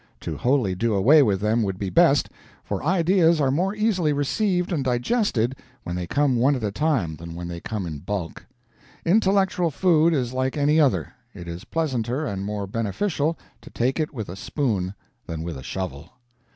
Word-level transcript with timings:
To 0.21 0.35
wholly 0.35 0.73
do 0.73 0.95
away 0.95 1.21
with 1.21 1.41
them 1.41 1.61
would 1.61 1.77
be 1.77 1.91
best, 1.91 2.27
for 2.63 2.83
ideas 2.83 3.39
are 3.39 3.51
more 3.51 3.75
easily 3.75 4.11
received 4.13 4.71
and 4.71 4.83
digested 4.83 5.55
when 5.83 5.95
they 5.95 6.07
come 6.07 6.37
one 6.37 6.55
at 6.55 6.63
a 6.63 6.71
time 6.71 7.15
than 7.17 7.35
when 7.35 7.47
they 7.47 7.59
come 7.59 7.85
in 7.85 7.99
bulk. 7.99 8.47
Intellectual 9.05 9.69
food 9.69 10.11
is 10.11 10.33
like 10.33 10.57
any 10.57 10.79
other; 10.79 11.13
it 11.35 11.47
is 11.47 11.65
pleasanter 11.65 12.25
and 12.25 12.43
more 12.43 12.65
beneficial 12.65 13.37
to 13.61 13.69
take 13.69 13.99
it 13.99 14.11
with 14.11 14.27
a 14.27 14.35
spoon 14.35 14.95
than 15.27 15.43
with 15.43 15.55
a 15.55 15.61
shovel. 15.61 16.09